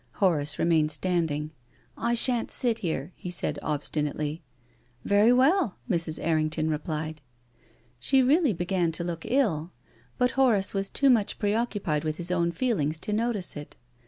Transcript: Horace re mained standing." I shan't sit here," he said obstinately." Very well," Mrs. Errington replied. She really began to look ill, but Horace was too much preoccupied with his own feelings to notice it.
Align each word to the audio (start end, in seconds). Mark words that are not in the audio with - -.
Horace 0.13 0.57
re 0.57 0.65
mained 0.65 0.89
standing." 0.89 1.51
I 1.95 2.15
shan't 2.15 2.49
sit 2.49 2.79
here," 2.79 3.13
he 3.15 3.29
said 3.29 3.59
obstinately." 3.61 4.41
Very 5.05 5.31
well," 5.31 5.77
Mrs. 5.87 6.17
Errington 6.23 6.71
replied. 6.71 7.21
She 7.99 8.23
really 8.23 8.51
began 8.51 8.91
to 8.93 9.03
look 9.03 9.25
ill, 9.27 9.69
but 10.17 10.31
Horace 10.31 10.73
was 10.73 10.89
too 10.89 11.11
much 11.11 11.37
preoccupied 11.37 12.03
with 12.03 12.17
his 12.17 12.31
own 12.31 12.51
feelings 12.51 12.97
to 12.97 13.13
notice 13.13 13.55
it. 13.55 13.75